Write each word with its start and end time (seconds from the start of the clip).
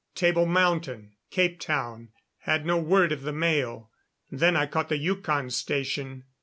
Table 0.15 0.47
Mountain, 0.47 1.11
Capetown, 1.29 2.07
had 2.39 2.65
no 2.65 2.77
word 2.79 3.11
of 3.11 3.21
the 3.21 3.31
mail. 3.31 3.91
Then 4.31 4.55
I 4.55 4.65
caught 4.65 4.89
the 4.89 4.97
Yukon 4.97 5.51
Station. 5.51 6.23